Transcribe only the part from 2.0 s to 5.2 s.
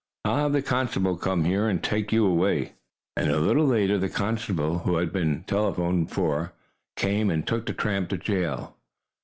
you away." And a little later the constable, who had